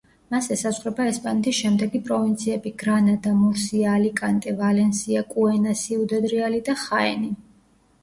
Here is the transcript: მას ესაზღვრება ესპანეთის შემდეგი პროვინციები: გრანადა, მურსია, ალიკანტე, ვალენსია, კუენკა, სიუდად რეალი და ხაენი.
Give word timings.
მას 0.35 0.45
ესაზღვრება 0.53 1.05
ესპანეთის 1.09 1.55
შემდეგი 1.65 2.01
პროვინციები: 2.07 2.73
გრანადა, 2.85 3.35
მურსია, 3.43 3.95
ალიკანტე, 4.01 4.57
ვალენსია, 4.65 5.27
კუენკა, 5.37 5.81
სიუდად 5.87 6.31
რეალი 6.37 6.67
და 6.73 6.81
ხაენი. 6.87 7.37